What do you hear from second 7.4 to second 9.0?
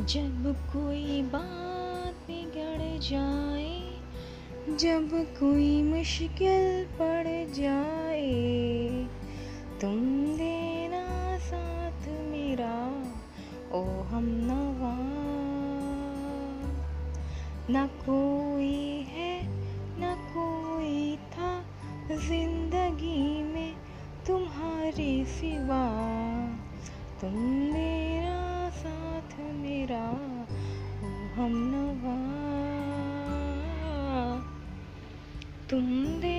जाए,